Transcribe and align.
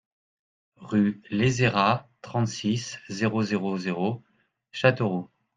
Rue 0.77 1.21
Lézerat, 1.29 2.09
trente-six, 2.23 2.97
zéro 3.07 3.43
zéro 3.43 3.77
zéro 3.77 4.23
Châteauroux 4.71 5.29